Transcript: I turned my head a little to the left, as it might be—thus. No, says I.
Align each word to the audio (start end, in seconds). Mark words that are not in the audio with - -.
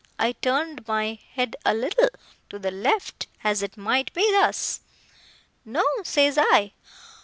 I 0.17 0.31
turned 0.31 0.87
my 0.87 1.19
head 1.35 1.55
a 1.63 1.75
little 1.75 2.09
to 2.49 2.57
the 2.57 2.71
left, 2.71 3.27
as 3.43 3.61
it 3.61 3.77
might 3.77 4.11
be—thus. 4.13 4.79
No, 5.63 5.83
says 6.01 6.39
I. 6.41 6.73